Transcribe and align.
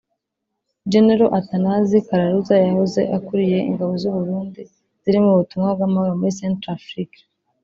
Général 0.93 1.29
Athanase 1.39 1.97
Kararuza 2.07 2.55
yahoze 2.67 3.01
akuriye 3.17 3.59
ingabo 3.69 3.91
z’u 4.01 4.11
Burundi 4.17 4.61
ziri 5.01 5.19
mu 5.25 5.31
butumwa 5.39 5.69
bw’amahoro 5.75 6.13
muri 6.19 6.37
Centrafrique 6.41 7.19